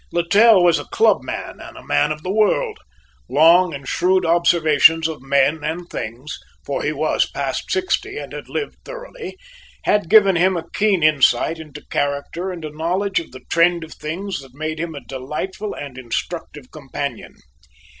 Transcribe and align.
Littell 0.11 0.63
was 0.63 0.79
a 0.79 0.85
clubman 0.85 1.59
and 1.59 1.77
a 1.77 1.85
man 1.85 2.11
of 2.11 2.23
the 2.23 2.33
world; 2.33 2.79
long 3.29 3.71
and 3.71 3.87
shrewd 3.87 4.25
observations 4.25 5.07
of 5.07 5.21
men 5.21 5.63
and 5.63 5.87
things 5.91 6.39
for 6.65 6.81
he 6.81 6.91
was 6.91 7.29
past 7.29 7.69
sixty 7.69 8.17
and 8.17 8.33
had 8.33 8.49
lived 8.49 8.77
thoroughly 8.83 9.37
had 9.83 10.09
given 10.09 10.35
him 10.37 10.57
a 10.57 10.67
keen 10.73 11.03
insight 11.03 11.59
into 11.59 11.85
character 11.91 12.51
and 12.51 12.65
a 12.65 12.75
knowledge 12.75 13.19
of 13.19 13.29
the 13.31 13.41
trend 13.41 13.83
of 13.83 13.93
things 13.93 14.39
that 14.39 14.55
made 14.55 14.79
him 14.79 14.95
a 14.95 15.01
delightful 15.05 15.75
and 15.75 15.99
instructive 15.99 16.71
companion. 16.71 17.35